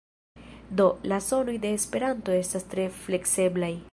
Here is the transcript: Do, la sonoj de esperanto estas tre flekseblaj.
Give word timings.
Do, 0.79 0.87
la 1.11 1.19
sonoj 1.25 1.55
de 1.67 1.73
esperanto 1.81 2.35
estas 2.39 2.67
tre 2.75 2.89
flekseblaj. 3.05 3.73